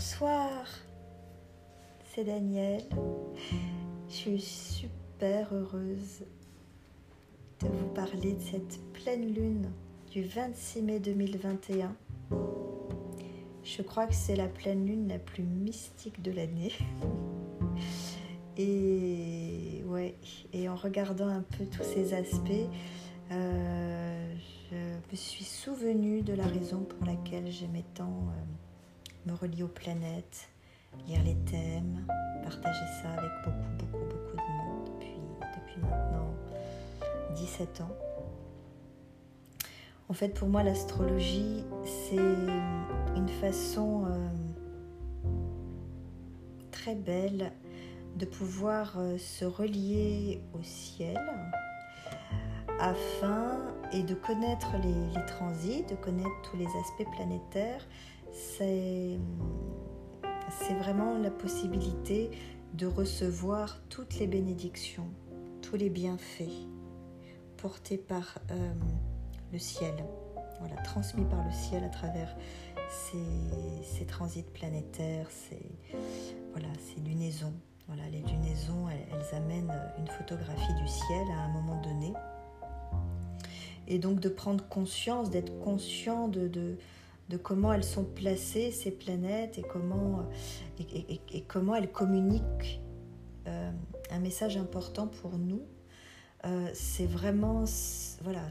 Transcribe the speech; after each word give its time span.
Bonsoir, 0.00 0.64
c'est 2.08 2.24
Daniel. 2.24 2.82
Je 4.08 4.14
suis 4.14 4.40
super 4.40 5.52
heureuse 5.52 6.24
de 7.60 7.68
vous 7.68 7.88
parler 7.88 8.32
de 8.32 8.40
cette 8.40 8.80
pleine 8.94 9.34
lune 9.34 9.70
du 10.10 10.22
26 10.22 10.80
mai 10.80 11.00
2021. 11.00 11.94
Je 13.62 13.82
crois 13.82 14.06
que 14.06 14.14
c'est 14.14 14.36
la 14.36 14.48
pleine 14.48 14.86
lune 14.86 15.06
la 15.06 15.18
plus 15.18 15.42
mystique 15.42 16.22
de 16.22 16.30
l'année. 16.30 16.72
Et 18.56 19.84
ouais, 19.84 20.14
et 20.54 20.68
en 20.70 20.76
regardant 20.76 21.28
un 21.28 21.42
peu 21.42 21.66
tous 21.66 21.84
ces 21.84 22.14
aspects, 22.14 22.50
euh, 23.32 24.34
je 24.70 24.76
me 24.76 25.16
suis 25.16 25.44
souvenue 25.44 26.22
de 26.22 26.32
la 26.32 26.46
raison 26.46 26.84
pour 26.84 27.04
laquelle 27.06 27.50
j'aimais 27.50 27.84
tant 27.94 28.06
euh, 28.06 28.69
me 29.26 29.34
relier 29.34 29.62
aux 29.62 29.68
planètes, 29.68 30.48
lire 31.06 31.22
les 31.24 31.36
thèmes, 31.50 32.06
partager 32.42 32.86
ça 33.02 33.10
avec 33.10 33.30
beaucoup, 33.44 33.74
beaucoup, 33.78 34.04
beaucoup 34.04 34.36
de 34.36 34.52
monde 34.64 34.90
depuis, 35.54 35.80
maintenant 35.80 36.34
17 37.34 37.80
ans. 37.82 37.96
En 40.08 40.12
fait, 40.12 40.30
pour 40.30 40.48
moi, 40.48 40.62
l'astrologie, 40.62 41.64
c'est 41.84 42.16
une 42.16 43.28
façon 43.40 44.06
euh, 44.06 44.28
très 46.72 46.96
belle 46.96 47.52
de 48.16 48.26
pouvoir 48.26 48.94
euh, 48.98 49.18
se 49.18 49.44
relier 49.44 50.40
au 50.52 50.62
ciel 50.62 51.20
afin 52.80 53.60
et 53.92 54.02
de 54.02 54.14
connaître 54.14 54.72
les, 54.82 55.26
transits, 55.26 55.84
de 55.84 55.94
connaître 55.94 56.42
tous 56.50 56.56
les 56.56 56.66
aspects 56.66 57.10
planétaires. 57.14 57.86
C'est 58.32 59.18
vraiment 60.78 61.18
la 61.18 61.30
possibilité 61.30 62.30
de 62.74 62.86
recevoir 62.86 63.80
toutes 63.88 64.18
les 64.18 64.26
bénédictions, 64.26 65.08
tous 65.62 65.76
les 65.76 65.90
bienfaits 65.90 66.66
portés 67.56 67.98
par 67.98 68.38
euh, 68.50 68.72
le 69.52 69.58
ciel, 69.58 69.94
transmis 70.84 71.24
par 71.24 71.44
le 71.44 71.52
ciel 71.52 71.84
à 71.84 71.88
travers 71.88 72.36
ces, 72.88 74.06
transits 74.06 74.42
planétaires, 74.42 75.28
ces, 75.30 75.62
voilà, 76.52 76.68
lunaisons. 77.04 77.52
Voilà, 77.86 78.08
les 78.10 78.22
lunaisons, 78.22 78.88
elles, 78.88 79.36
amènent 79.36 79.72
une 79.98 80.06
photographie 80.06 80.74
du 80.80 80.88
ciel 80.88 81.26
à 81.36 81.42
un 81.42 81.48
moment 81.48 81.80
donné. 81.82 82.12
Et 83.88 83.98
donc 83.98 84.20
de 84.20 84.28
prendre 84.28 84.64
conscience, 84.68 85.30
d'être 85.30 85.58
conscient 85.58 86.28
de, 86.28 86.78
comment 87.36 87.72
elles 87.72 87.84
sont 87.84 88.04
placées, 88.04 88.70
ces 88.70 88.90
planètes, 88.90 89.58
et 89.58 89.62
comment, 89.62 90.26
comment 91.48 91.74
elles 91.74 91.90
communiquent 91.90 92.80
euh, 93.46 93.70
un 94.10 94.18
message 94.18 94.56
important 94.56 95.06
pour 95.06 95.38
nous. 95.38 95.62
Euh, 96.46 96.70
c'est 96.72 97.06
vraiment 97.06 97.64
voilà, 98.22 98.42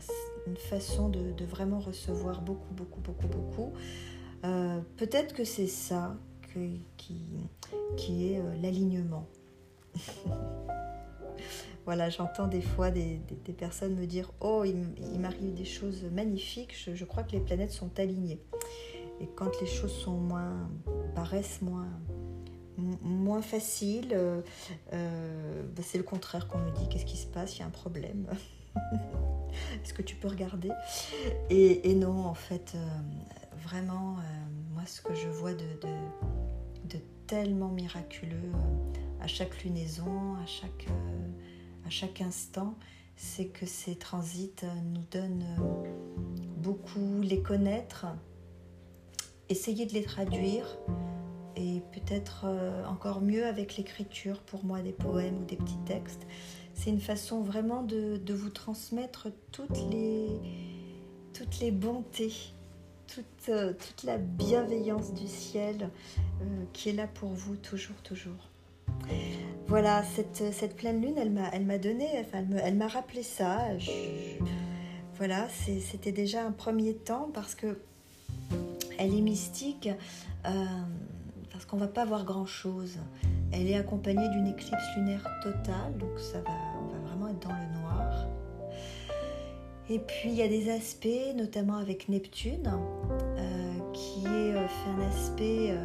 une 0.45 0.57
façon 0.57 1.09
de, 1.09 1.31
de, 1.31 1.45
vraiment 1.45 1.79
recevoir 1.79 2.41
beaucoup, 2.41 2.73
beaucoup, 2.73 3.01
beaucoup, 3.01 3.27
beaucoup. 3.27 3.73
Euh, 4.45 4.79
peut-être 4.97 5.33
que 5.33 5.43
c'est 5.43 5.67
ça 5.67 6.15
qui, 6.97 8.33
est 8.33 8.39
euh, 8.39 8.55
l'alignement. 8.61 9.27
voilà, 11.89 12.11
j'entends 12.11 12.45
des 12.45 12.61
fois 12.61 12.91
des, 12.91 13.19
personnes 13.57 13.95
me 13.95 14.05
dire 14.05 14.31
Oh, 14.41 14.63
il, 14.63 15.19
m'arrive 15.19 15.55
des 15.55 15.65
choses 15.65 16.03
magnifiques, 16.11 16.75
je, 16.93 17.03
crois 17.03 17.23
que 17.23 17.31
les 17.31 17.39
planètes 17.39 17.71
sont 17.71 17.89
alignées. 17.97 18.39
Et 19.19 19.25
quand 19.25 19.59
les 19.59 19.65
choses 19.65 19.91
sont 19.91 20.19
moins, 20.19 20.69
paraissent 21.15 21.63
moins, 21.63 21.89
moins 22.77 23.41
faciles, 23.41 24.13
euh, 24.13 24.43
bah, 24.93 25.81
c'est 25.83 25.97
le 25.97 26.03
contraire 26.03 26.47
qu'on 26.47 26.59
me 26.59 26.69
dit 26.69 26.87
Qu'est-ce 26.89 27.05
qui 27.05 27.17
se 27.17 27.25
passe? 27.25 27.57
Il 27.57 27.61
y 27.61 27.63
a 27.63 27.65
un 27.65 27.71
problème. 27.71 28.27
Est-ce 29.83 29.95
que 29.95 30.03
tu 30.03 30.15
peux 30.15 30.27
regarder? 30.27 30.69
Et, 31.49 31.95
non, 31.95 32.23
en 32.23 32.35
fait, 32.35 32.77
vraiment, 33.63 34.17
moi, 34.75 34.83
ce 34.85 35.01
que 35.01 35.15
je 35.15 35.27
vois 35.27 35.55
de, 35.55 35.65
de, 36.83 36.99
tellement 37.25 37.69
miraculeux 37.69 38.51
euh, 38.53 39.23
à 39.23 39.27
chaque 39.27 39.63
lunaison, 39.63 40.35
à 40.35 40.45
chaque, 40.45 40.85
euh, 40.87 41.27
à 41.85 41.89
chaque 41.89 42.21
instant, 42.21 42.75
c'est 43.15 43.47
que 43.47 43.65
ces 43.65 43.95
transits 43.95 44.53
euh, 44.63 44.67
nous 44.93 45.03
donnent 45.11 45.45
beaucoup 46.57 47.21
les 47.21 47.41
connaître, 47.41 48.05
essayer 49.49 49.85
de 49.85 49.93
les 49.93 50.03
traduire 50.03 50.77
et 51.55 51.81
peut-être 51.91 52.45
encore 52.87 53.21
mieux 53.21 53.45
avec 53.45 53.75
l'écriture 53.75 54.39
pour 54.43 54.63
moi 54.63 54.81
des 54.81 54.93
poèmes 54.93 55.41
ou 55.41 55.45
des 55.45 55.57
petits 55.57 55.79
textes. 55.85 56.25
C'est 56.73 56.89
une 56.89 57.01
façon 57.01 57.41
vraiment 57.41 57.83
de, 57.83 58.21
vous 58.33 58.49
transmettre 58.49 59.27
toutes 59.51 59.77
les, 59.89 61.71
bontés 61.71 62.31
toute, 63.13 63.49
euh, 63.49 63.73
toute 63.73 64.03
la 64.03 64.17
bienveillance 64.17 65.13
du 65.13 65.27
ciel 65.27 65.89
euh, 66.41 66.63
qui 66.73 66.89
est 66.89 66.93
là 66.93 67.07
pour 67.07 67.29
vous 67.29 67.55
toujours, 67.55 68.01
toujours. 68.03 68.49
Voilà, 69.69 70.01
cette, 70.03 70.75
pleine 70.77 70.99
lune, 70.99 71.13
elle 71.19 71.29
m'a, 71.31 71.77
donné, 71.77 72.07
elle, 72.33 72.75
m'a 72.75 72.87
rappelé 72.87 73.21
ça. 73.21 73.59
voilà, 75.15 75.47
c'était 75.47 76.11
déjà 76.11 76.43
un 76.43 76.51
premier 76.51 76.95
temps 76.95 77.29
parce 77.31 77.53
que 77.53 77.77
elle 78.97 79.13
est 79.13 79.21
mystique, 79.21 79.87
euh, 80.47 80.65
parce 81.51 81.65
qu'on 81.65 81.77
va 81.77 81.87
pas 81.87 82.03
voir 82.03 82.25
grand 82.25 82.47
chose. 82.47 82.97
Elle 83.51 83.67
est 83.67 83.75
accompagnée 83.75 84.27
d'une 84.29 84.47
éclipse 84.47 84.95
lunaire 84.97 85.23
totale, 85.43 85.95
donc 85.99 86.17
ça 86.17 86.41
va, 86.41 86.51
vraiment 87.05 87.27
être 87.27 87.47
dans 87.47 87.53
le 87.53 87.79
noir. 87.79 88.27
Et 89.87 89.99
puis 89.99 90.29
il 90.29 90.35
y 90.35 90.41
a 90.41 90.47
des 90.47 90.71
aspects, 90.71 91.35
notamment 91.35 91.77
avec 91.77 92.09
Neptune, 92.09 92.71
euh, 93.37 93.79
qui 93.93 94.25
euh, 94.25 94.67
fait 94.67 94.89
un 94.89 95.07
aspect, 95.09 95.77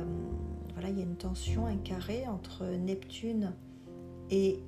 voilà, 0.72 0.88
il 0.88 0.96
y 0.96 1.02
a 1.02 1.04
une 1.04 1.16
tension, 1.16 1.66
un 1.66 1.76
carré 1.76 2.26
entre 2.26 2.64
Neptune 2.64 3.52
et 4.34 4.58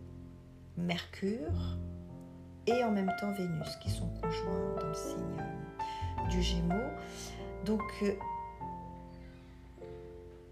Mercure, 0.77 1.77
et 2.69 2.84
en 2.84 2.93
même 2.93 3.10
temps 3.21 3.32
Vénus, 3.32 3.77
qui 3.82 3.91
sont 3.91 4.09
conjoints 4.22 4.77
dans 4.81 4.87
le 4.87 4.94
signe 4.94 6.31
du 6.31 6.41
Gémeaux. 6.41 6.93
Donc 7.65 7.82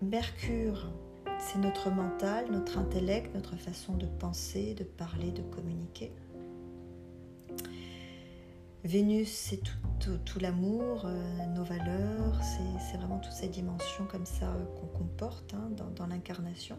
Mercure, 0.02 0.91
c'est 1.38 1.58
notre 1.58 1.91
mental, 1.91 2.47
notre 2.50 2.76
intellect, 2.78 3.32
notre 3.34 3.56
façon 3.56 3.97
de 3.97 4.06
penser, 4.06 4.75
de 4.75 4.82
parler, 4.82 5.31
de 5.31 5.42
communiquer. 5.42 6.12
Vénus, 8.82 9.31
c'est 9.31 9.60
tout, 10.00 10.38
l'amour, 10.41 11.04
euh, 11.06 11.46
nos 11.54 11.64
valeurs, 11.64 12.38
c'est 12.42 12.98
vraiment 12.98 13.19
toutes 13.19 13.32
ces 13.32 13.48
dimensions 13.48 14.06
comme 14.10 14.26
ça 14.26 14.46
euh, 14.46 14.64
qu'on 14.78 14.98
comporte 14.98 15.54
hein, 15.54 15.70
dans, 15.96 16.06
l'incarnation. 16.06 16.76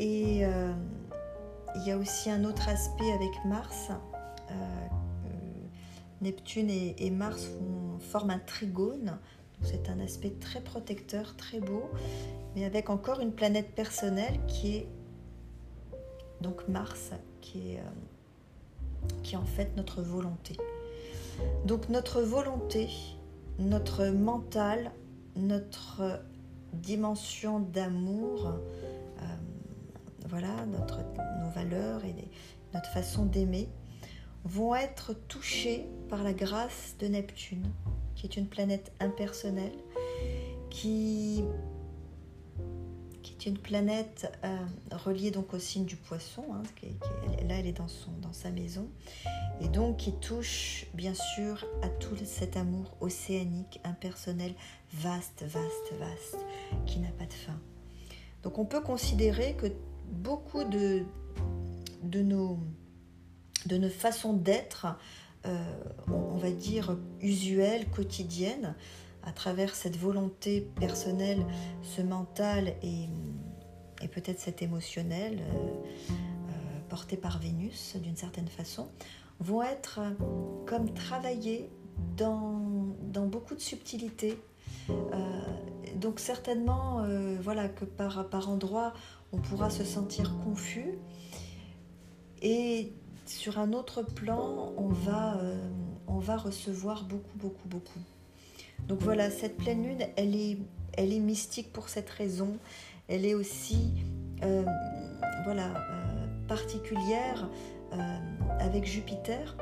Et 0.00 0.46
euh, 0.46 0.72
il 1.76 1.86
y 1.86 1.90
a 1.90 1.98
aussi 1.98 2.30
un 2.30 2.44
autre 2.44 2.70
aspect 2.70 3.12
avec 3.12 3.44
Mars. 3.44 3.90
Neptune 6.22 6.68
et, 6.70 7.10
Mars 7.10 7.48
forment 8.00 8.30
un 8.30 8.38
trigone. 8.38 9.18
C'est 9.62 9.88
un 9.88 10.00
aspect 10.00 10.32
très 10.40 10.60
protecteur, 10.60 11.36
très 11.36 11.60
beau, 11.60 11.84
mais 12.54 12.64
avec 12.64 12.90
encore 12.90 13.20
une 13.20 13.32
planète 13.32 13.74
personnelle 13.74 14.38
qui 14.46 14.76
est 14.76 14.88
donc 16.40 16.66
Mars, 16.68 17.10
qui 17.40 17.72
est 17.72 17.82
qui 19.22 19.34
est 19.34 19.38
en 19.38 19.44
fait 19.44 19.76
notre 19.76 20.02
volonté. 20.02 20.56
Donc 21.64 21.88
notre 21.88 22.20
volonté, 22.20 22.88
notre 23.58 24.06
mental, 24.06 24.92
notre 25.36 26.20
dimension 26.72 27.60
d'amour, 27.60 28.46
euh, 28.46 28.89
voilà, 30.28 30.66
nos 30.66 31.50
valeurs 31.50 32.04
et 32.04 32.14
notre 32.74 32.90
façon 32.90 33.26
d'aimer 33.26 33.68
vont 34.44 34.74
être 34.74 35.12
touchées 35.12 35.86
par 36.08 36.22
la 36.22 36.32
grâce 36.32 36.96
de 36.98 37.06
Neptune, 37.06 37.70
qui 38.14 38.26
est 38.26 38.36
une 38.36 38.48
planète 38.48 38.92
impersonnelle, 39.00 39.76
qui 40.70 41.44
une 43.46 43.58
planète 43.58 44.30
euh, 44.44 44.56
reliée 44.92 45.30
donc 45.30 45.54
au 45.54 45.58
signe 45.58 45.84
du 45.84 45.96
poisson. 45.96 46.44
Hein, 46.52 46.62
là, 47.48 47.58
elle 47.58 47.66
est 47.66 47.72
dans, 47.72 47.88
son, 47.88 48.10
dans 48.20 48.32
sa 48.32 48.50
maison. 48.50 48.88
Et 49.60 49.68
donc 49.68 49.98
qui 49.98 50.12
touche 50.12 50.86
bien 50.94 51.14
sûr 51.14 51.64
à 51.82 51.88
tout 51.88 52.16
cet 52.24 52.56
amour 52.56 52.96
océanique, 53.00 53.80
impersonnel, 53.84 54.54
vaste, 54.92 55.44
vaste, 55.44 55.92
vaste, 55.98 56.38
qui 56.86 56.98
n'a 56.98 57.10
pas 57.10 57.26
de 57.26 57.32
fin. 57.32 57.58
Donc 58.42 58.58
on 58.58 58.64
peut 58.64 58.80
considérer 58.80 59.54
que 59.54 59.66
beaucoup 60.10 60.64
de, 60.64 61.04
nos, 62.22 62.58
façons 63.90 64.32
d'être, 64.32 64.86
euh, 65.46 65.56
on 66.08 66.36
va 66.36 66.50
dire 66.50 66.96
usuelles, 67.20 67.88
quotidiennes, 67.90 68.74
à 69.22 69.32
travers 69.32 69.74
cette 69.74 69.96
volonté 69.96 70.68
personnelle, 70.78 71.44
ce 71.82 72.02
mental 72.02 72.74
et, 72.82 73.08
peut-être 74.08 74.40
cet 74.40 74.62
émotionnel 74.62 75.40
euh, 75.40 75.54
euh, 76.10 76.52
porté 76.88 77.18
par 77.18 77.38
Vénus 77.38 77.96
d'une 77.96 78.16
certaine 78.16 78.48
façon, 78.48 78.88
vont 79.40 79.62
être 79.62 80.00
comme 80.66 80.92
travaillés 80.94 81.70
dans, 82.16 82.96
dans 83.02 83.26
beaucoup 83.26 83.54
de 83.54 83.60
subtilité. 83.60 84.38
Donc 85.96 86.18
certainement, 86.20 87.04
voilà, 87.40 87.68
que 87.68 87.84
par, 87.84 88.28
par 88.28 88.48
endroits, 88.48 88.94
on 89.32 89.38
pourra 89.38 89.70
se 89.70 89.84
sentir 89.84 90.32
confus. 90.44 90.98
Et 92.42 92.92
sur 93.26 93.58
un 93.58 93.72
autre 93.72 94.02
plan, 94.02 94.72
on 94.76 94.88
va, 94.88 95.38
va 96.20 96.36
recevoir 96.36 97.04
beaucoup, 97.04 97.36
beaucoup, 97.36 97.68
beaucoup. 97.68 98.00
Donc 98.86 99.02
voilà, 99.02 99.30
cette 99.30 99.56
pleine 99.56 99.82
lune, 99.82 100.06
elle 100.16 100.36
est, 100.36 101.18
mystique 101.18 101.72
pour 101.72 101.88
cette 101.88 102.10
raison. 102.10 102.56
Elle 103.08 103.24
est 103.24 103.34
aussi 103.34 103.94
euh, 104.42 104.64
voilà, 105.44 105.68
euh, 105.68 106.26
particulière 106.46 107.48
euh, 107.92 107.96
avec 108.60 108.84
Jupiter, 108.84 109.56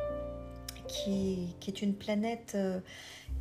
qui, 0.89 1.55
est 1.67 1.83
une 1.83 1.95
planète 1.95 2.57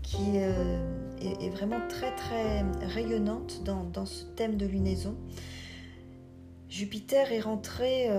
qui 0.04 0.38
est, 0.38 1.50
vraiment 1.50 1.80
très 1.90 2.16
très 2.16 2.64
rayonnante 2.94 3.64
dans, 3.64 3.84
dans, 3.84 4.06
ce 4.06 4.26
thème 4.36 4.58
de 4.58 4.66
lunaison. 4.66 5.16
Jupiter 6.70 7.32
est 7.32 7.40
rentré 7.40 8.10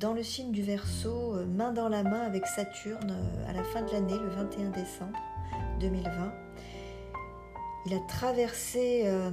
dans 0.00 0.12
le 0.12 0.22
signe 0.22 0.50
du 0.50 0.62
Verseau, 0.62 1.34
main 1.46 1.72
dans 1.72 1.88
la 1.88 2.02
main 2.02 2.20
avec 2.20 2.46
Saturne 2.46 3.16
à 3.46 3.52
la 3.52 3.62
fin 3.62 3.82
de 3.82 3.92
l'année, 3.92 4.18
le 4.18 4.28
21 4.28 4.70
décembre 4.70 5.18
2020. 5.80 6.32
Il 7.84 7.94
a 7.94 7.98
traversé 8.00 9.02
euh, 9.06 9.30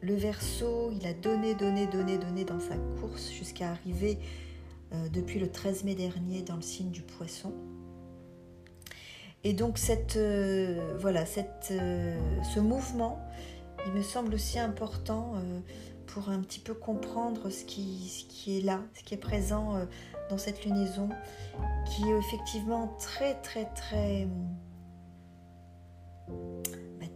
le 0.00 0.14
verso, 0.14 0.90
il 0.90 1.06
a 1.06 1.12
donné, 1.12 1.54
donné, 1.54 1.86
donné, 1.86 2.18
donné 2.18 2.44
dans 2.44 2.58
sa 2.58 2.76
course 3.00 3.30
jusqu'à 3.30 3.70
arriver 3.70 4.18
euh, 4.92 5.08
depuis 5.10 5.38
le 5.38 5.48
13 5.48 5.84
mai 5.84 5.94
dernier 5.94 6.42
dans 6.42 6.56
le 6.56 6.62
signe 6.62 6.90
du 6.90 7.02
poisson. 7.02 7.54
Et 9.44 9.52
donc 9.52 9.78
cette, 9.78 10.16
euh, 10.16 10.96
voilà, 10.98 11.26
cette, 11.26 11.72
ce 12.54 12.60
mouvement, 12.60 13.20
il 13.86 13.92
me 13.92 14.02
semble 14.02 14.34
aussi 14.34 14.58
important 14.58 15.34
pour 16.06 16.30
un 16.30 16.40
petit 16.40 16.60
peu 16.60 16.72
comprendre 16.72 17.50
ce 17.50 17.64
qui, 17.64 18.08
ce 18.08 18.24
qui 18.24 18.58
est 18.58 18.60
là, 18.62 18.80
ce 18.94 19.02
qui 19.04 19.14
est 19.14 19.18
présent 19.18 19.74
dans 20.30 20.38
cette 20.38 20.64
lunaison, 20.64 21.10
qui 21.86 22.08
est 22.08 22.18
effectivement 22.18 22.96
très, 22.98 23.34
très, 23.42 23.66
très 23.74 24.26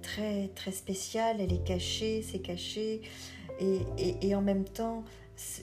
très, 0.09 0.49
très 0.49 0.73
spéciale, 0.73 1.41
elle 1.41 1.53
est 1.53 1.65
cachée, 1.65 2.23
c'est 2.23 2.41
caché. 2.41 3.03
Et, 3.61 3.81
et, 4.23 4.35
en 4.35 4.43
même 4.43 4.65
temps, 4.65 5.05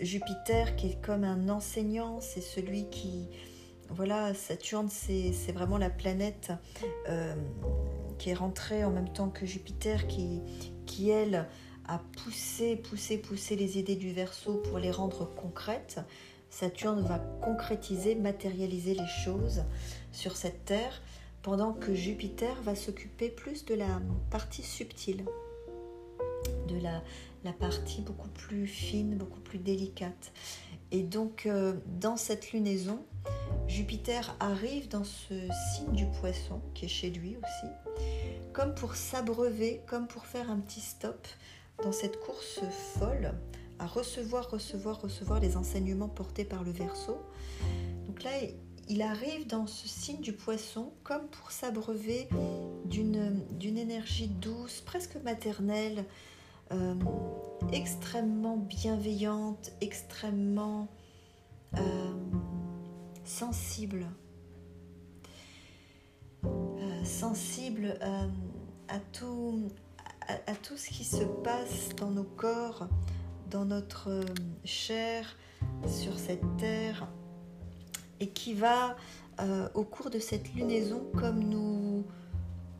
Jupiter 0.01 0.75
qui 0.75 0.87
est 0.87 1.01
comme 1.01 1.23
un 1.23 1.49
enseignant, 1.49 2.19
c'est 2.21 2.41
celui 2.41 2.89
qui... 2.89 3.29
Voilà, 3.89 4.33
Saturne, 4.33 4.89
c'est 4.89 5.51
vraiment 5.51 5.77
la 5.77 5.89
planète 5.89 6.51
euh, 7.07 7.35
qui 8.17 8.29
est 8.29 8.33
rentrée 8.33 8.83
en 8.83 8.91
même 8.91 9.11
temps 9.11 9.29
que 9.29 9.45
Jupiter, 9.45 10.07
qui, 10.07 11.09
elle, 11.09 11.47
a 11.87 11.99
poussé, 12.23 12.75
poussé, 12.75 13.17
poussé 13.17 13.55
les 13.55 13.77
idées 13.77 13.95
du 13.95 14.11
Verseau 14.11 14.55
pour 14.55 14.79
les 14.79 14.91
rendre 14.91 15.25
concrètes. 15.35 15.99
Saturne 16.49 17.01
va 17.01 17.19
concrétiser, 17.19 18.15
matérialiser 18.15 18.95
les 18.95 19.07
choses 19.07 19.63
sur 20.11 20.35
cette 20.35 20.65
Terre 20.65 21.01
pendant 21.41 21.73
que 21.73 21.93
Jupiter 21.93 22.59
va 22.63 22.75
s'occuper 22.75 23.29
plus 23.29 23.65
de 23.65 23.75
la 23.75 24.01
partie 24.31 24.63
subtile, 24.63 25.25
de 26.67 26.79
la, 26.81 27.03
la, 27.43 27.53
partie 27.53 28.01
beaucoup 28.01 28.29
plus 28.29 28.65
fine, 28.65 29.15
beaucoup 29.15 29.41
plus 29.41 29.59
délicate. 29.59 30.31
Et 30.91 31.03
donc, 31.03 31.45
euh, 31.45 31.75
dans 31.99 32.17
cette 32.17 32.51
lunaison, 32.51 33.05
Jupiter 33.67 34.35
arrive 34.39 34.87
dans 34.87 35.03
ce 35.03 35.33
signe 35.73 35.91
du 35.93 36.05
poisson, 36.19 36.61
qui 36.73 36.85
est 36.85 36.89
chez 36.89 37.09
lui 37.09 37.37
aussi, 37.37 38.01
comme 38.53 38.73
pour 38.75 38.95
s'abreuver, 38.95 39.81
comme 39.87 40.07
pour 40.07 40.25
faire 40.25 40.49
un 40.51 40.59
petit 40.59 40.81
stop 40.81 41.27
dans 41.83 41.91
cette 41.91 42.19
course 42.19 42.61
folle 42.97 43.33
à 43.79 43.87
recevoir, 43.87 44.49
recevoir, 44.49 45.01
recevoir 45.01 45.39
les 45.39 45.57
enseignements 45.57 46.07
portés 46.07 46.45
par 46.45 46.63
le 46.63 46.71
Verseau. 46.71 47.17
Donc 48.07 48.23
là, 48.23 48.31
il 48.87 49.01
arrive 49.01 49.47
dans 49.47 49.67
ce 49.67 49.87
signe 49.87 50.21
du 50.21 50.33
poisson 50.33 50.93
comme 51.03 51.27
pour 51.27 51.51
s'abreuver 51.51 52.29
d'une 52.85 53.77
énergie 53.77 54.27
douce, 54.27 54.81
presque 54.81 55.17
maternelle, 55.23 56.05
euh, 56.71 56.95
extrêmement 57.73 58.57
bienveillante, 58.57 59.71
extrêmement 59.81 60.87
euh, 61.75 62.13
sensible. 63.25 64.05
Euh, 66.45 67.03
sensible 67.03 67.97
à, 68.87 68.99
tout, 69.11 69.69
à, 70.27 70.55
tout 70.55 70.77
ce 70.77 70.89
qui 70.89 71.03
se 71.03 71.23
passe 71.43 71.89
dans 71.97 72.11
nos 72.11 72.23
corps, 72.23 72.87
dans 73.49 73.65
notre 73.65 74.21
chair, 74.63 75.37
sur 75.87 76.17
cette 76.17 76.57
terre, 76.57 77.07
et 78.19 78.29
qui 78.29 78.53
va, 78.53 78.95
euh, 79.41 79.67
au 79.73 79.83
cours 79.83 80.09
de 80.09 80.19
cette 80.19 80.53
lunaison, 80.53 81.03
comme 81.15 81.39
nous, 81.39 82.05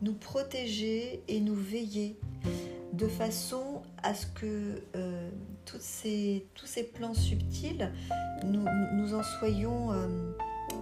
nous 0.02 0.14
protéger 0.14 1.24
et 1.28 1.40
nous 1.40 1.56
veiller 1.56 2.20
de 2.94 3.08
façon 3.08 3.75
à 4.06 4.14
ce 4.14 4.28
que 4.28 4.82
euh, 4.96 5.30
ces, 5.80 6.48
tous 6.54 6.68
ces 6.68 6.84
plans 6.84 7.14
subtils, 7.14 7.92
nous, 8.44 9.14
en 9.14 9.24
soyons 9.40 9.92
euh, 9.92 10.32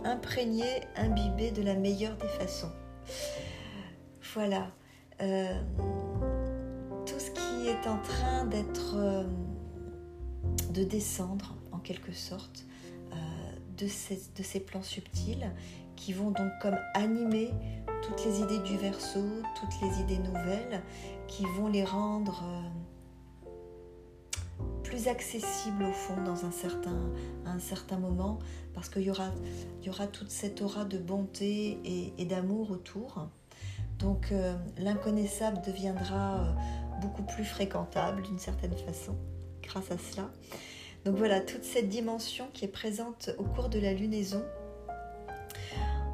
imprégnés, 0.04 0.82
imbibés 0.96 1.50
de 1.52 1.64
la 1.64 1.74
meilleure 1.74 2.16
des 2.18 2.28
façons. 2.28 2.72
Voilà. 4.34 4.68
tout 5.20 7.20
ce 7.20 7.32
qui 7.32 7.68
est 7.68 7.88
en 7.88 7.98
train 8.00 8.46
d'être, 8.46 9.26
de 10.72 10.84
descendre 10.84 11.56
en 11.72 11.78
quelque 11.78 12.14
sorte, 12.14 12.66
de 13.78 13.88
ces, 13.88 14.60
plans 14.60 14.82
subtils 14.82 15.52
qui 15.96 16.14
vont 16.14 16.32
donc 16.32 16.52
comme 16.62 16.78
animer 16.94 17.52
toutes 18.02 18.26
les 18.26 18.42
idées 18.42 18.60
du 18.60 18.78
verso, 18.78 19.20
toutes 19.60 19.82
les 19.82 20.02
idées 20.02 20.20
nouvelles, 20.20 20.82
qui 21.28 21.46
vont 21.46 21.68
les 21.68 21.84
rendre 21.84 22.44
euh, 22.46 22.62
plus 24.94 25.08
accessibles 25.08 25.86
au 25.86 25.92
fond 25.92 26.22
dans 26.24 26.46
un 26.46 26.52
certain, 26.52 27.10
un 27.48 27.58
certain 27.58 27.98
moment, 27.98 28.38
parce 28.76 28.90
qu'il 28.90 29.02
y 29.02 29.10
aura, 29.10 29.32
y 29.84 29.90
aura 29.90 30.06
toute 30.06 30.30
cette 30.30 30.62
aura 30.62 30.86
de 30.86 31.00
bonté 31.00 31.80
et, 32.16 32.26
d'amour 32.26 32.70
autour. 32.70 33.28
Donc 33.98 34.32
euh, 34.32 34.54
l'inconnaissable 34.78 35.62
deviendra 35.66 36.36
euh, 36.36 36.52
beaucoup 37.02 37.24
plus 37.24 37.44
fréquentable 37.44 38.22
d'une 38.22 38.38
certaine 38.38 38.78
façon 38.78 39.16
grâce 39.64 39.90
à 39.90 39.98
cela. 39.98 40.30
Donc 41.06 41.16
voilà, 41.16 41.42
toute 41.42 41.64
cette 41.64 41.90
dimension 41.90 42.46
qui 42.54 42.66
est 42.66 42.72
présente 42.72 43.32
au 43.40 43.46
cours 43.46 43.70
de 43.70 43.80
la 43.80 43.94
lunaison, 43.94 44.44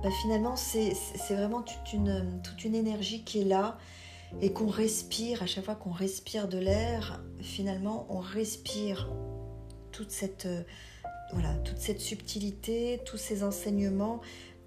bah, 0.01 0.09
finalement 0.21 0.55
c'est 0.55 0.93
vraiment 1.31 1.63
toute 1.63 1.91
une, 1.91 2.39
toute 2.43 2.63
une 2.63 2.75
énergie 2.75 3.25
qui 3.25 3.41
est 3.41 3.45
là 3.45 3.77
et 4.41 4.53
qu'on 4.53 4.67
respire, 4.67 5.43
à 5.43 5.47
chaque 5.47 5.65
fois 5.65 5.75
qu'on 5.75 5.91
respire 5.91 6.47
de 6.47 6.59
l'air, 6.59 7.19
finalement 7.41 8.05
on 8.09 8.19
respire 8.19 9.09
toute 9.91 10.11
cette, 10.11 10.47
voilà, 11.33 11.53
toute 11.59 11.77
cette 11.77 11.99
subtilité, 11.99 13.01
tous 13.05 13.17
ces 13.17 13.43
enseignements 13.43 14.21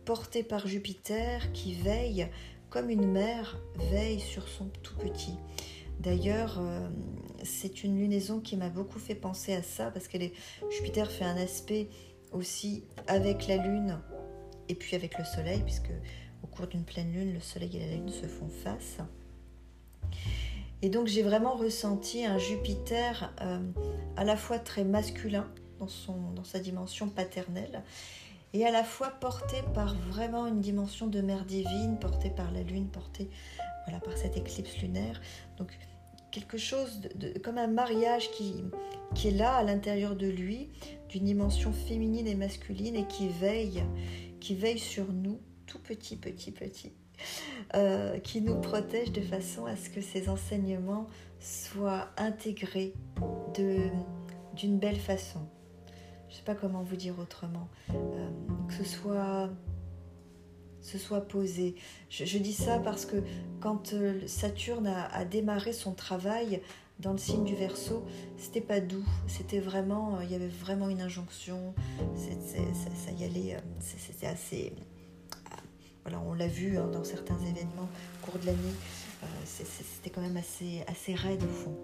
portés 0.04 0.42
par 0.42 0.66
Jupiter 0.66 1.52
qui 1.52 1.74
veille 1.74 2.28
comme 2.70 2.90
une 2.90 3.06
mère 3.06 3.58
veille 3.90 4.20
sur 4.20 4.48
son 4.48 4.66
tout 4.82 4.96
petit. 4.96 5.36
D'ailleurs, 6.00 6.58
euh, 6.58 6.88
c'est 7.44 7.84
une 7.84 7.98
lunaison 7.98 8.40
qui 8.40 8.56
m'a 8.56 8.70
beaucoup 8.70 8.98
fait 8.98 9.14
penser 9.14 9.54
à 9.54 9.62
ça 9.62 9.90
parce 9.90 10.08
que 10.08 10.18
Jupiter 10.70 11.10
fait 11.10 11.24
un 11.24 11.36
aspect 11.36 11.88
aussi 12.32 12.84
avec 13.06 13.46
la 13.46 13.58
Lune 13.58 14.00
et 14.68 14.74
puis 14.74 14.96
avec 14.96 15.18
le 15.18 15.24
Soleil, 15.24 15.60
puisque 15.64 15.90
au 16.42 16.46
cours 16.46 16.66
d'une 16.66 16.84
pleine 16.84 17.12
Lune, 17.12 17.34
le 17.34 17.40
Soleil 17.40 17.76
et 17.76 17.80
la 17.80 17.96
Lune 17.96 18.08
se 18.08 18.26
font 18.26 18.48
face. 18.48 18.98
Et 20.82 20.88
donc 20.88 21.06
j'ai 21.06 21.22
vraiment 21.22 21.54
ressenti 21.54 22.24
un 22.24 22.38
Jupiter 22.38 23.32
euh, 23.40 23.60
à 24.16 24.24
la 24.24 24.36
fois 24.36 24.58
très 24.58 24.84
masculin 24.84 25.48
dans, 25.78 26.44
sa 26.44 26.58
dimension 26.58 27.08
paternelle 27.08 27.82
et 28.52 28.66
à 28.66 28.70
la 28.70 28.84
fois 28.84 29.08
porté 29.08 29.56
par 29.74 29.94
vraiment 29.94 30.46
une 30.46 30.60
dimension 30.60 31.06
de 31.06 31.20
mère 31.20 31.44
divine, 31.44 31.98
porté 32.00 32.30
par 32.30 32.50
la 32.52 32.62
Lune, 32.62 32.88
porté 32.88 33.28
voilà, 33.84 34.00
par 34.00 34.16
cette 34.16 34.36
éclipse 34.36 34.76
lunaire. 34.78 35.20
Donc 35.56 35.76
quelque 36.30 36.58
chose 36.58 37.00
comme 37.42 37.58
un 37.58 37.66
mariage 37.68 38.30
qui, 38.32 38.64
qui 39.14 39.28
est 39.28 39.32
là 39.32 39.54
à 39.54 39.62
l'intérieur 39.62 40.16
de 40.16 40.26
lui, 40.26 40.70
d'une 41.08 41.24
dimension 41.24 41.72
féminine 41.72 42.26
et 42.26 42.34
masculine 42.34 42.96
et 42.96 43.06
qui 43.06 43.28
veille, 43.28 43.84
qui 44.40 44.54
veille 44.54 44.78
sur 44.78 45.12
nous, 45.12 45.40
tout 45.66 45.78
petit, 45.78 46.16
petit, 46.16 46.50
petit. 46.50 46.92
Euh, 47.74 48.18
qui 48.18 48.42
nous 48.42 48.60
protège 48.60 49.12
de 49.12 49.20
façon 49.20 49.66
à 49.66 49.76
ce 49.76 49.88
que 49.88 50.00
ces 50.00 50.28
enseignements 50.28 51.06
soient 51.40 52.08
intégrés 52.16 52.92
d'une 54.54 54.78
belle 54.78 55.00
façon. 55.00 55.40
Je 56.28 56.34
ne 56.34 56.38
sais 56.38 56.44
pas 56.44 56.54
comment 56.54 56.82
vous 56.82 56.96
dire 56.96 57.18
autrement. 57.18 57.68
Euh, 57.90 58.28
que 58.68 58.74
ce 58.74 58.84
soit, 58.84 59.50
ce 60.80 60.98
soit 60.98 61.22
posé. 61.22 61.74
Je, 62.10 62.38
dis 62.38 62.52
ça 62.52 62.78
parce 62.78 63.06
que 63.06 63.16
quand 63.60 63.92
euh, 63.92 64.20
Saturne 64.26 64.86
a, 64.86 65.24
démarré 65.24 65.72
son 65.72 65.92
travail 65.92 66.60
dans 67.00 67.12
le 67.12 67.18
signe 67.18 67.44
du 67.44 67.54
Verseau, 67.54 68.04
c'était 68.36 68.60
pas 68.60 68.80
doux. 68.80 69.04
C'était 69.26 69.60
vraiment, 69.60 70.20
il 70.20 70.30
y 70.30 70.34
avait 70.34 70.48
vraiment 70.48 70.88
une 70.88 71.00
injonction. 71.00 71.74
ça, 72.16 73.12
y 73.12 73.24
allait. 73.24 73.56
C'était 73.80 74.26
assez 74.26 74.74
on 76.26 76.34
l'a 76.34 76.46
vu 76.46 76.78
hein, 76.78 76.88
dans 76.92 77.04
certains 77.04 77.38
événements 77.38 77.88
au 78.22 78.26
cours 78.26 78.40
de 78.40 78.46
l'année, 78.46 78.58
euh, 79.22 79.26
c'était 79.44 80.10
quand 80.10 80.20
même 80.20 80.36
assez, 80.36 81.14
raide 81.14 81.42
au 81.42 81.48
fond. 81.48 81.76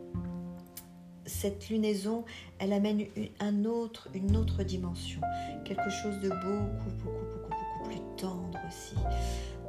Cette 1.27 1.69
lunaison, 1.69 2.25
elle 2.59 2.73
amène 2.73 3.05
une, 3.41 3.67
autre, 3.67 4.09
une 4.15 4.37
autre 4.37 4.63
dimension, 4.63 5.21
quelque 5.65 5.91
chose 5.91 6.19
de 6.21 6.31
beaucoup, 6.31 6.91
beaucoup, 7.05 7.19
beaucoup, 7.19 7.51
beaucoup 7.51 7.89
plus 7.89 8.01
tendre 8.17 8.59
aussi. 8.67 8.95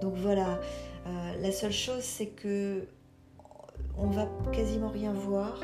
Donc 0.01 0.15
voilà, 0.15 0.59
euh, 1.05 1.41
la 1.41 1.51
seule 1.51 1.73
chose, 1.73 2.01
c'est 2.01 2.27
que 2.27 2.87
on 3.97 4.07
va 4.07 4.29
quasiment 4.53 4.89
rien 4.89 5.11
voir. 5.11 5.61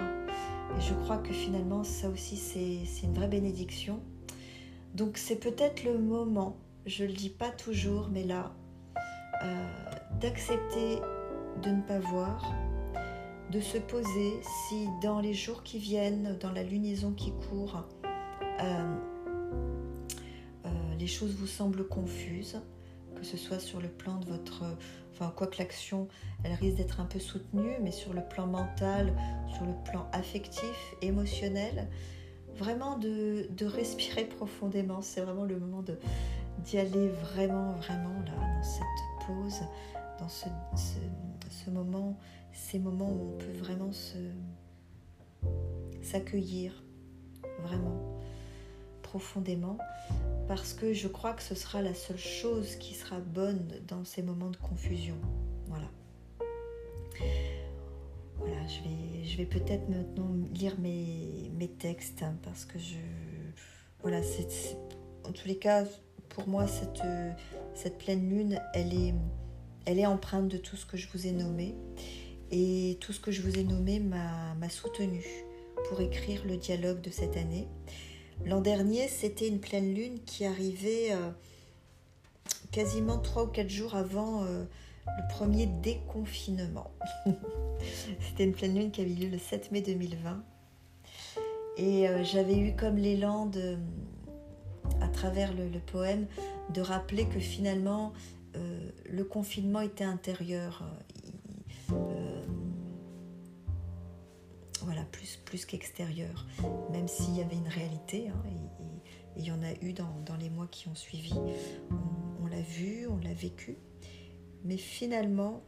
Et 0.78 0.82
je 0.82 0.94
crois 0.94 1.18
que 1.18 1.32
finalement, 1.32 1.84
ça 1.84 2.10
aussi, 2.10 2.36
c'est 2.36 3.06
une 3.06 3.14
vraie 3.14 3.30
bénédiction. 3.30 4.02
Donc 4.94 5.18
c'est 5.18 5.38
peut-être 5.38 5.84
le 5.86 5.98
moment, 5.98 6.58
je 6.86 7.06
le 7.06 7.14
dis 7.14 7.30
pas 7.30 7.50
toujours, 7.50 8.10
mais 8.12 8.24
là, 8.24 8.54
d'accepter 10.20 11.00
de 11.64 11.70
ne 11.70 11.82
pas 11.82 12.00
voir, 12.00 12.54
de 13.52 13.60
se 13.60 13.78
poser 13.78 14.42
si 14.44 14.88
dans 15.02 15.20
les 15.20 15.34
jours 15.34 15.64
qui 15.64 15.80
viennent, 15.80 16.38
dans 16.40 16.52
la 16.52 16.64
lunaison 16.64 17.12
qui 17.12 17.32
court, 17.32 17.86
euh, 18.62 18.96
euh, 20.66 20.70
les 21.00 21.08
choses 21.08 21.36
vous 21.36 21.48
semblent 21.48 21.88
confuses, 21.88 22.60
que 23.16 23.24
ce 23.24 23.38
soit 23.38 23.60
sur 23.60 23.80
le 23.82 23.88
plan 23.88 24.18
de 24.18 24.26
votre... 24.26 24.64
Enfin, 25.14 25.32
quoi 25.34 25.48
que 25.48 25.60
l'action, 25.60 26.10
elle 26.44 26.54
risque 26.54 26.76
d'être 26.76 27.00
un 27.00 27.06
peu 27.06 27.20
soutenue, 27.20 27.78
mais 27.82 27.92
sur 27.92 28.14
le 28.14 28.22
plan 28.22 28.48
mental, 28.48 29.14
sur 29.54 29.66
le 29.66 29.74
plan 29.90 30.10
affectif, 30.12 30.94
émotionnel, 31.02 31.88
vraiment 32.56 32.98
de, 32.98 33.48
de 33.56 33.66
respirer 33.66 34.26
profondément. 34.38 35.02
C'est 35.02 35.22
vraiment 35.22 35.46
le 35.46 35.58
moment 35.58 35.84
d'y 36.60 36.78
aller 36.78 37.08
vraiment, 37.08 37.72
vraiment 37.74 38.20
là, 38.26 38.34
dans 38.36 38.64
cette 38.64 39.05
dans 40.20 40.30
ce, 40.30 41.70
moment, 41.70 42.18
ces 42.54 42.80
moments 42.80 43.10
où 43.10 43.34
on 43.34 43.38
peut 43.38 43.58
vraiment 43.58 43.92
se 43.92 44.18
s'accueillir 46.02 46.84
vraiment 47.62 48.18
profondément 49.02 49.78
parce 50.48 50.74
que 50.74 50.94
je 50.94 51.08
crois 51.08 51.34
que 51.34 51.42
ce 51.42 51.56
sera 51.56 51.82
la 51.82 51.94
seule 51.94 52.18
chose 52.18 52.76
qui 52.76 52.94
sera 52.94 53.20
bonne 53.20 53.68
dans 53.88 54.06
ces 54.06 54.22
moments 54.22 54.52
de 54.52 54.58
confusion. 54.58 55.16
Voilà. 55.68 55.88
Voilà, 58.38 58.68
je 58.68 58.82
vais, 58.84 59.26
je 59.26 59.38
vais 59.38 59.46
peut-être 59.46 59.90
maintenant 59.90 60.30
lire 60.54 60.78
mes, 60.80 61.50
mes 61.58 61.70
textes 61.70 62.22
hein, 62.22 62.36
parce 62.44 62.66
que 62.66 62.78
je. 62.78 62.98
Voilà, 64.02 64.22
c'est, 64.22 64.78
en 65.24 65.32
tous 65.32 65.48
les 65.48 65.58
cas, 65.58 65.86
pour 66.30 66.48
moi, 66.48 66.68
cette, 66.68 67.02
cette 67.74 67.98
pleine 67.98 68.30
lune, 68.30 68.62
elle 68.74 68.94
est, 70.00 70.06
empreinte 70.06 70.48
de 70.48 70.58
tout 70.58 70.76
ce 70.76 70.86
que 70.86 70.98
je 70.98 71.08
vous 71.14 71.28
ai 71.28 71.32
nommé. 71.32 71.76
Et 72.52 72.98
tout 73.02 73.12
ce 73.12 73.20
que 73.20 73.32
je 73.32 73.42
vous 73.42 73.58
ai 73.58 73.64
nommé 73.64 74.00
m'a 74.00 74.70
soutenu 74.70 75.24
pour 75.90 76.02
écrire 76.02 76.44
le 76.46 76.58
dialogue 76.58 77.02
de 77.02 77.10
cette 77.10 77.38
année. 77.38 77.68
L'an 78.44 78.62
dernier, 78.62 79.08
c'était 79.08 79.48
une 79.48 79.60
pleine 79.60 79.94
lune 79.94 80.20
qui 80.26 80.46
arrivait 80.46 81.12
euh, 81.12 81.32
quasiment 82.72 83.18
trois 83.18 83.46
ou 83.46 83.48
quatre 83.48 83.70
jours 83.70 83.96
avant 83.96 84.44
euh, 84.44 84.66
le 85.08 85.34
premier 85.34 85.66
déconfinement. 85.68 86.92
c'était 88.20 88.44
une 88.44 88.54
pleine 88.54 88.76
lune 88.76 88.92
qui 88.92 89.02
avait 89.02 89.12
lieu 89.12 89.30
le 89.30 89.38
7 89.38 89.72
mai 89.72 89.82
2020. 89.82 90.44
Et 91.78 92.08
euh, 92.08 92.24
j'avais 92.24 92.58
eu 92.58 92.76
comme 92.76 92.98
l'élan 92.98 93.46
de, 93.46 93.78
à 95.02 95.08
travers 95.08 95.54
le, 95.54 95.80
poème, 95.80 96.28
de 96.74 96.82
rappeler 96.82 97.26
que 97.26 97.40
finalement, 97.40 98.14
euh, 98.56 98.90
le 99.10 99.24
confinement 99.24 99.82
était 99.82 100.04
intérieur. 100.04 100.84
Euh, 101.92 102.44
voilà, 104.82 105.04
plus, 105.12 105.40
plus 105.46 105.66
qu'extérieur, 105.66 106.46
même 106.92 107.08
s'il 107.08 107.36
y 107.36 107.42
avait 107.42 107.56
une 107.56 107.68
réalité, 107.68 108.30
hein, 108.30 108.44
et, 108.48 108.66
il 109.38 109.46
y 109.46 109.52
en 109.52 109.62
a 109.64 109.74
eu 109.82 109.92
dans, 109.92 110.38
les 110.40 110.50
mois 110.50 110.68
qui 110.68 110.88
ont 110.88 110.96
suivi. 110.96 111.34
On, 112.42 112.48
l'a 112.48 112.62
vu, 112.62 113.06
on 113.08 113.18
l'a 113.18 113.34
vécu, 113.34 113.78
mais 114.64 114.78
finalement, 114.78 115.62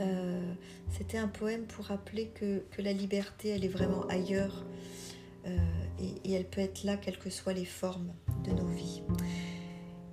euh, 0.00 0.54
c'était 0.90 1.16
un 1.16 1.28
poème 1.28 1.64
pour 1.64 1.86
rappeler 1.86 2.28
que, 2.28 2.58
que, 2.70 2.82
la 2.82 2.92
liberté, 2.92 3.48
elle 3.48 3.64
est 3.64 3.68
vraiment 3.68 4.02
ailleurs 4.08 4.64
et, 6.24 6.32
elle 6.32 6.44
peut 6.44 6.60
être 6.60 6.84
là 6.84 6.96
quelles 6.96 7.18
que 7.18 7.30
soient 7.30 7.52
les 7.52 7.64
formes 7.64 8.12
de 8.44 8.52
nos 8.52 8.68
vies. 8.68 9.02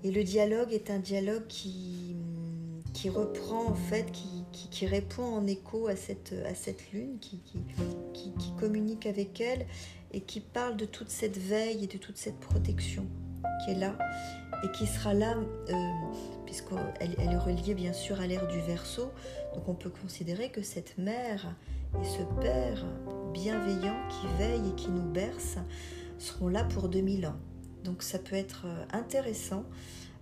Et 0.03 0.11
le 0.11 0.23
dialogue 0.23 0.73
est 0.73 0.89
un 0.89 0.99
dialogue 0.99 1.45
qui, 1.47 2.15
qui 2.93 3.09
reprend 3.09 3.65
en 3.67 3.75
fait, 3.75 4.11
qui, 4.11 4.45
qui, 4.69 4.87
répond 4.87 5.23
en 5.23 5.45
écho 5.45 5.87
à 5.87 5.95
cette, 5.95 6.33
à 6.45 6.55
cette 6.55 6.91
lune, 6.91 7.17
qui, 7.19 7.39
qui, 7.43 7.61
communique 8.59 9.07
avec 9.07 9.41
elle 9.41 9.65
et 10.11 10.21
qui 10.21 10.39
parle 10.39 10.77
de 10.77 10.85
toute 10.85 11.09
cette 11.09 11.37
veille 11.37 11.83
et 11.83 11.87
de 11.87 11.97
toute 11.97 12.17
cette 12.17 12.39
protection 12.39 13.07
qui 13.63 13.71
est 13.71 13.75
là 13.75 13.97
et 14.63 14.71
qui 14.71 14.85
sera 14.85 15.13
là, 15.13 15.35
euh, 15.69 15.73
puisqu'elle 16.45 16.93
elle 16.99 17.31
est 17.31 17.37
reliée 17.37 17.73
bien 17.73 17.93
sûr 17.93 18.21
à 18.21 18.27
l'ère 18.27 18.47
du 18.47 18.59
Verseau. 18.61 19.11
Donc 19.55 19.67
on 19.67 19.73
peut 19.73 19.89
considérer 19.89 20.49
que 20.49 20.61
cette 20.61 20.97
mère 20.97 21.55
et 21.99 22.05
ce 22.05 22.23
père 22.41 22.85
bienveillant 23.33 23.97
qui 24.09 24.27
veille 24.37 24.69
et 24.69 24.75
qui 24.75 24.89
nous 24.89 25.09
berce 25.11 25.57
seront 26.17 26.47
là 26.47 26.63
pour 26.63 26.89
2000 26.89 27.27
ans. 27.27 27.37
Donc 27.83 28.03
ça 28.03 28.19
peut 28.19 28.35
être 28.35 28.63
euh, 28.65 28.85
intéressant 28.91 29.65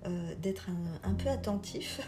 euh, 0.05 0.35
d'être 0.41 0.69
un, 1.03 1.13
peu 1.13 1.29
attentif 1.29 2.01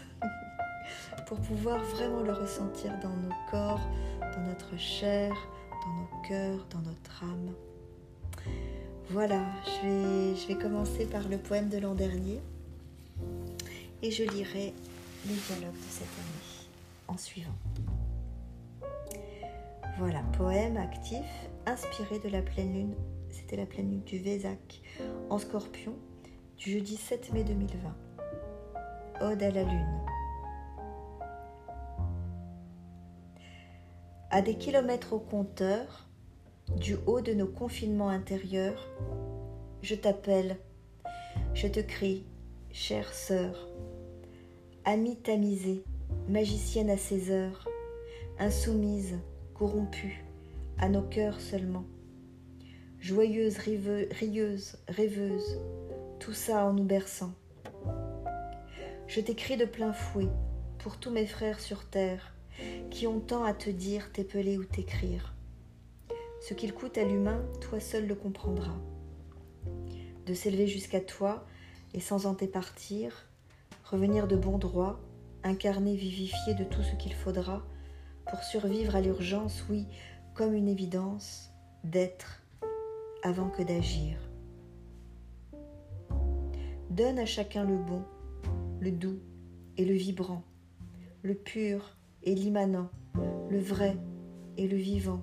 pour 1.26 1.38
pouvoir 1.40 1.82
vraiment 1.84 2.22
le 2.22 2.32
ressentir 2.32 2.92
dans 3.02 3.14
nos 3.16 3.34
corps, 3.50 3.80
dans 4.20 4.42
notre 4.42 4.78
chair, 4.78 5.34
dans 5.70 5.92
nos 5.92 6.22
cœurs, 6.28 6.66
dans 6.70 6.80
notre 6.80 7.24
âme. 7.24 7.52
Voilà, 9.10 9.44
je 9.66 9.86
vais, 9.86 10.36
je 10.36 10.48
vais 10.48 10.56
commencer 10.56 11.04
par 11.04 11.28
le 11.28 11.36
poème 11.36 11.68
de 11.68 11.78
l'an 11.78 11.94
dernier 11.94 12.40
et 14.00 14.10
je 14.10 14.24
lirai 14.24 14.72
les 15.26 15.34
dialogues 15.34 15.74
de 15.74 15.90
cette 15.90 16.02
année 16.02 16.68
en 17.08 17.18
suivant. 17.18 17.54
Voilà, 20.04 20.24
poème 20.36 20.78
actif, 20.78 21.24
inspiré 21.64 22.18
de 22.18 22.28
la 22.28 22.42
pleine 22.42 22.74
lune, 22.74 22.94
c'était 23.30 23.54
la 23.54 23.66
pleine 23.66 23.88
lune 23.88 24.02
du 24.02 24.18
Vésac, 24.18 24.80
en 25.30 25.38
scorpion, 25.38 25.94
du 26.56 26.72
jeudi 26.72 26.96
7 26.96 27.32
mai 27.32 27.44
2020. 27.44 27.94
Ode 29.20 29.42
à 29.44 29.50
la 29.52 29.62
lune. 29.62 30.00
À 34.30 34.42
des 34.42 34.56
kilomètres 34.56 35.12
au 35.12 35.20
compteur, 35.20 36.08
du 36.80 36.96
haut 37.06 37.20
de 37.20 37.32
nos 37.32 37.46
confinements 37.46 38.08
intérieurs, 38.08 38.88
je 39.82 39.94
t'appelle, 39.94 40.56
je 41.54 41.68
te 41.68 41.78
crie, 41.78 42.26
chère 42.72 43.14
sœur, 43.14 43.68
amie 44.84 45.14
tamisée, 45.14 45.84
magicienne 46.28 46.90
à 46.90 46.96
ses 46.96 47.30
heures, 47.30 47.68
insoumise, 48.40 49.20
corrompue, 49.62 50.24
à 50.78 50.88
nos 50.88 51.02
cœurs 51.02 51.40
seulement. 51.40 51.84
Joyeuse, 52.98 53.58
rieuse, 53.58 54.76
rêveuse, 54.88 55.60
tout 56.18 56.32
ça 56.32 56.66
en 56.66 56.72
nous 56.72 56.82
berçant. 56.82 57.32
Je 59.06 59.20
t'écris 59.20 59.56
de 59.56 59.64
plein 59.64 59.92
fouet 59.92 60.26
pour 60.80 60.98
tous 60.98 61.12
mes 61.12 61.26
frères 61.26 61.60
sur 61.60 61.84
terre 61.84 62.34
qui 62.90 63.06
ont 63.06 63.20
tant 63.20 63.44
à 63.44 63.54
te 63.54 63.70
dire, 63.70 64.10
t'épeler 64.10 64.58
ou 64.58 64.64
t'écrire. 64.64 65.32
Ce 66.40 66.54
qu'il 66.54 66.74
coûte 66.74 66.98
à 66.98 67.04
l'humain, 67.04 67.40
toi 67.60 67.78
seul 67.78 68.08
le 68.08 68.16
comprendras. 68.16 68.80
De 70.26 70.34
s'élever 70.34 70.66
jusqu'à 70.66 71.00
toi 71.00 71.46
et 71.94 72.00
sans 72.00 72.26
en 72.26 72.32
départir, 72.32 73.28
revenir 73.84 74.26
de 74.26 74.34
bon 74.34 74.58
droit, 74.58 74.98
incarner, 75.44 75.94
vivifier 75.94 76.54
de 76.54 76.64
tout 76.64 76.82
ce 76.82 76.96
qu'il 76.96 77.14
faudra, 77.14 77.62
pour 78.28 78.42
survivre 78.42 78.96
à 78.96 79.00
l'urgence, 79.00 79.64
oui, 79.68 79.86
comme 80.34 80.54
une 80.54 80.68
évidence, 80.68 81.50
d'être 81.84 82.42
avant 83.22 83.48
que 83.48 83.62
d'agir. 83.62 84.16
Donne 86.90 87.18
à 87.18 87.26
chacun 87.26 87.64
le 87.64 87.76
bon, 87.76 88.02
le 88.80 88.90
doux 88.90 89.20
et 89.76 89.84
le 89.84 89.94
vibrant, 89.94 90.42
le 91.22 91.34
pur 91.34 91.96
et 92.22 92.34
l'immanent, 92.34 92.90
le 93.48 93.58
vrai 93.58 93.96
et 94.56 94.68
le 94.68 94.76
vivant. 94.76 95.22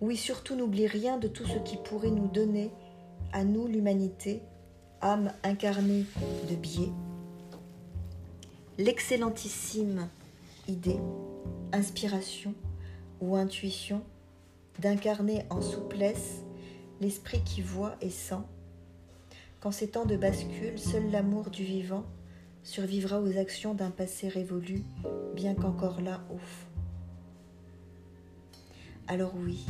Oui, 0.00 0.16
surtout 0.16 0.56
n'oublie 0.56 0.86
rien 0.86 1.18
de 1.18 1.28
tout 1.28 1.46
ce 1.46 1.58
qui 1.58 1.76
pourrait 1.76 2.10
nous 2.10 2.28
donner, 2.28 2.70
à 3.32 3.44
nous 3.44 3.66
l'humanité, 3.66 4.42
âme 5.00 5.32
incarnée 5.42 6.04
de 6.50 6.54
biais, 6.54 6.92
l'excellentissime 8.78 10.08
idée, 10.68 11.00
inspiration 11.72 12.54
ou 13.20 13.36
intuition 13.36 14.02
d'incarner 14.78 15.44
en 15.50 15.60
souplesse 15.60 16.42
l'esprit 17.00 17.42
qui 17.44 17.60
voit 17.60 17.96
et 18.00 18.10
sent. 18.10 18.42
Qu'en 19.60 19.70
ces 19.70 19.88
temps 19.90 20.06
de 20.06 20.16
bascule, 20.16 20.78
seul 20.78 21.10
l'amour 21.10 21.50
du 21.50 21.64
vivant 21.64 22.04
survivra 22.62 23.20
aux 23.20 23.38
actions 23.38 23.74
d'un 23.74 23.90
passé 23.90 24.28
révolu, 24.28 24.82
bien 25.34 25.54
qu'encore 25.54 26.00
là 26.00 26.22
au 26.32 26.38
fond. 26.38 26.68
Alors 29.08 29.34
oui, 29.36 29.66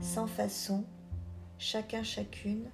sans 0.00 0.26
façon, 0.26 0.84
chacun 1.58 2.02
chacune, 2.02 2.64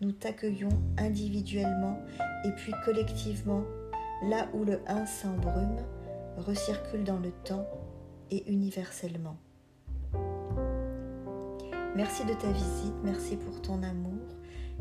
nous 0.00 0.12
t'accueillons 0.12 0.82
individuellement 0.98 1.98
et 2.44 2.50
puis 2.52 2.72
collectivement, 2.84 3.64
là 4.24 4.48
où 4.52 4.64
le 4.64 4.80
un 4.86 5.06
s'embrume, 5.06 5.78
recircule 6.42 7.04
dans 7.04 7.18
le 7.18 7.30
temps 7.30 7.66
et 8.30 8.50
universellement. 8.50 9.36
Merci 11.94 12.24
de 12.24 12.34
ta 12.34 12.50
visite, 12.50 12.94
merci 13.04 13.36
pour 13.36 13.60
ton 13.60 13.82
amour 13.82 14.22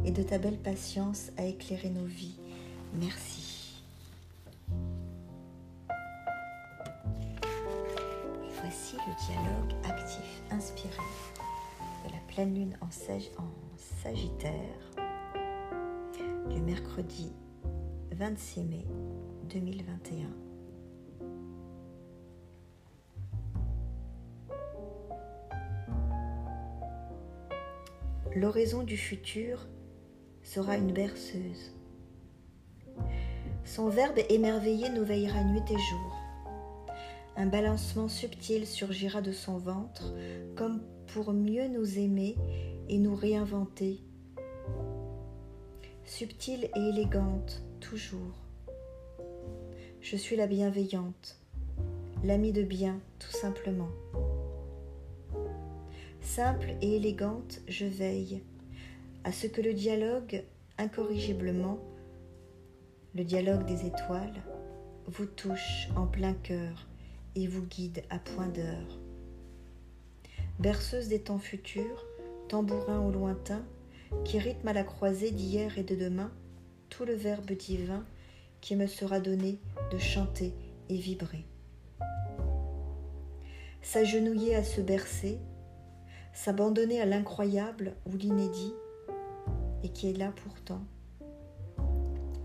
et 0.06 0.12
de 0.12 0.24
ta 0.24 0.38
belle 0.38 0.58
patience 0.58 1.32
à 1.38 1.46
éclairer 1.46 1.90
nos 1.90 2.06
vies. 2.06 2.40
Merci. 2.94 3.84
Voici 8.62 8.96
le 8.96 9.26
dialogue 9.26 9.74
actif 9.84 10.42
inspiré 10.52 11.04
de 12.08 12.12
la 12.14 12.20
pleine 12.34 12.56
lune 12.56 12.78
en, 12.82 12.90
Sagittaire 14.04 14.58
du 16.50 16.60
mercredi 16.62 17.32
26 18.12 18.64
mai 18.64 18.86
2021. 19.50 20.51
L'oraison 28.36 28.84
du 28.84 28.96
futur 28.96 29.68
sera 30.42 30.78
une 30.78 30.94
berceuse. 30.94 31.74
Son 33.66 33.90
verbe 33.90 34.20
émerveillé 34.30 34.90
nous 34.90 35.04
veillera 35.04 35.44
nuit 35.44 35.62
et 35.70 35.78
jour. 35.78 36.18
Un 37.36 37.48
balancement 37.48 38.08
subtil 38.08 38.66
surgira 38.66 39.22
de 39.22 39.34
son 39.34 39.58
ventre 39.58 40.14
comme 40.56 40.82
pour 41.14 41.34
mieux 41.34 41.68
nous 41.68 42.00
aimer 42.00 42.38
et 42.88 43.00
nous 43.00 43.16
réinventer. 43.16 44.00
Subtile 46.06 46.70
et 46.76 46.90
élégante, 46.90 47.62
toujours. 47.82 48.40
Je 50.00 50.16
suis 50.16 50.38
la 50.38 50.48
bienveillante, 50.48 51.38
l'amie 52.24 52.54
de 52.54 52.64
bien, 52.64 53.00
tout 53.20 53.32
simplement. 53.32 53.90
Simple 56.22 56.76
et 56.82 56.96
élégante, 56.96 57.60
je 57.68 57.86
veille 57.86 58.42
à 59.24 59.32
ce 59.32 59.48
que 59.48 59.62
le 59.62 59.74
dialogue, 59.74 60.44
incorrigiblement, 60.78 61.80
le 63.14 63.24
dialogue 63.24 63.66
des 63.66 63.86
étoiles, 63.86 64.42
vous 65.08 65.26
touche 65.26 65.90
en 65.96 66.08
plein 66.08 66.34
cœur 66.34 66.88
et 67.36 67.48
vous 67.48 67.64
guide 67.64 68.04
à 68.10 68.20
point 68.20 68.48
d'heure. 68.48 69.00
Berceuse 70.60 71.08
des 71.08 71.22
temps 71.22 71.40
futurs, 71.40 72.06
tambourin 72.48 73.00
au 73.00 73.12
lointain, 73.12 73.64
qui 74.24 74.40
rythme 74.40 74.68
à 74.68 74.74
la 74.74 74.84
croisée 74.84 75.32
d'hier 75.32 75.78
et 75.78 75.84
de 75.84 75.96
demain 75.96 76.32
tout 76.90 77.06
le 77.06 77.14
verbe 77.14 77.52
divin 77.52 78.06
qui 78.60 78.76
me 78.76 78.86
sera 78.86 79.20
donné 79.20 79.60
de 79.92 79.98
chanter 79.98 80.54
et 80.90 80.98
vibrer. 80.98 81.46
S'agenouiller 83.82 84.56
à 84.56 84.64
se 84.64 84.82
bercer, 84.82 85.40
s'abandonner 86.34 87.02
à 87.02 87.06
l'incroyable 87.06 87.96
ou 88.06 88.16
l'inédit, 88.16 88.74
et 89.84 89.90
qui 89.90 90.10
est 90.10 90.18
là 90.18 90.32
pourtant. 90.44 90.82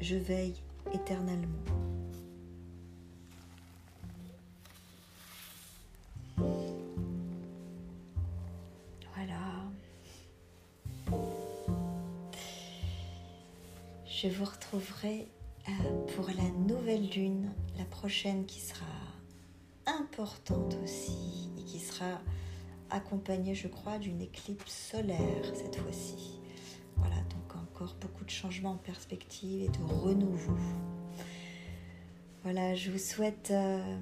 Je 0.01 0.16
veille 0.16 0.55
éternellement. 0.92 1.49
Voilà. 9.14 9.35
Je 14.07 14.29
vous 14.29 14.44
retrouverai 14.44 15.29
euh, 15.68 15.72
pour 16.14 16.27
la 16.29 16.51
nouvelle 16.66 17.09
lune, 17.09 17.51
la 17.79 17.85
prochaine 17.85 18.46
qui 18.46 18.61
sera 18.61 18.85
importante 19.87 20.77
aussi 20.83 21.51
et 21.59 21.62
qui 21.62 21.79
sera 21.79 22.20
accompagné, 22.90 23.55
je 23.55 23.68
crois, 23.68 23.99
d'une 23.99 24.20
éclipse 24.20 24.90
solaire 24.92 25.44
cette 25.55 25.77
fois-ci. 25.77 26.40
Voilà, 26.96 27.16
donc 27.16 27.57
encore 27.57 27.96
beaucoup 28.01 28.25
de 28.25 28.31
changements 28.31 28.72
en 28.72 28.79
perspective 28.79 29.62
et 29.62 29.68
de 29.68 29.83
renouveau. 29.83 30.57
Voilà, 32.42 32.75
je 32.75 32.90
vous 32.90 32.99
souhaite 32.99 33.51
euh, 33.51 33.99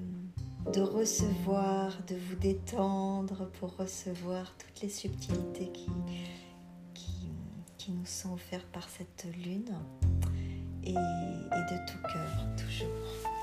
de 0.71 0.81
recevoir, 0.81 1.97
de 2.07 2.15
vous 2.15 2.35
détendre 2.35 3.49
pour 3.59 3.75
recevoir 3.75 4.55
toutes 4.57 4.81
les 4.81 4.89
subtilités 4.89 5.71
qui, 5.71 5.89
nous 7.87 8.05
sont 8.05 8.33
offertes 8.33 8.65
par 8.73 8.89
cette 8.89 9.27
lune 9.45 9.71
et 10.83 10.91
de 10.91 11.91
tout 11.91 12.01
cœur, 12.01 12.47
toujours. 12.57 13.34